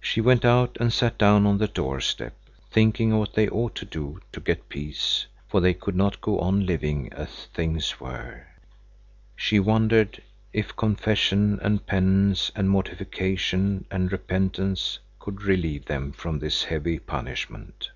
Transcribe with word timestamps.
She 0.00 0.22
went 0.22 0.46
out 0.46 0.78
and 0.80 0.90
sat 0.90 1.18
down 1.18 1.44
on 1.46 1.58
the 1.58 1.68
doorstep, 1.68 2.34
thinking 2.70 3.12
of 3.12 3.18
what 3.18 3.34
they 3.34 3.50
ought 3.50 3.74
to 3.74 3.84
do 3.84 4.22
to 4.32 4.40
get 4.40 4.70
peace, 4.70 5.26
for 5.46 5.60
they 5.60 5.74
could 5.74 5.94
not 5.94 6.22
go 6.22 6.38
on 6.40 6.64
living 6.64 7.12
as 7.12 7.48
things 7.52 8.00
were. 8.00 8.46
She 9.36 9.60
wondered 9.60 10.22
if 10.54 10.74
confession 10.74 11.58
and 11.60 11.84
penance 11.84 12.50
and 12.56 12.70
mortification 12.70 13.84
and 13.90 14.10
repentance 14.10 15.00
could 15.18 15.42
relieve 15.42 15.84
them 15.84 16.12
from 16.12 16.38
this 16.38 16.64
heavy 16.64 16.98
punishment. 16.98 17.90